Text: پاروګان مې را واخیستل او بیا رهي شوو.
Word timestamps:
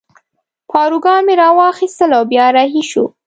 پاروګان 0.71 1.21
مې 1.27 1.33
را 1.41 1.49
واخیستل 1.57 2.11
او 2.17 2.23
بیا 2.31 2.45
رهي 2.55 2.83
شوو. 2.89 3.05